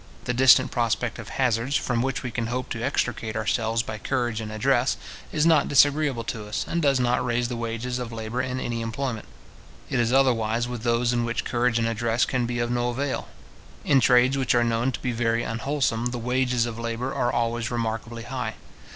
[0.23, 4.41] The distant prospect of hazards, from which we can hope to extricate ourselves by courage
[4.41, 4.97] and address,
[5.31, 8.81] is not disagreeable to us, and does not raise the wages of labour in any
[8.81, 9.27] employment.
[9.91, 13.27] It is otherwise with those in which courage and address can be of no avail.
[13.85, 17.69] In trades which are known to be very unwholesome, the wages of labour are always
[17.69, 18.55] remarkably high.